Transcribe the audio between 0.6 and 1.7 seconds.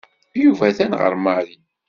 atan ɣer Mary.